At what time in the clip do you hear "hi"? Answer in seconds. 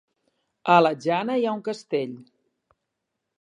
1.41-1.45